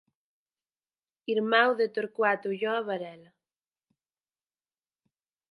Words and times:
Irmán 1.33 1.69
de 1.79 1.87
Torcuato 1.95 2.45
Ulloa 2.53 2.81
Varela. 2.87 3.31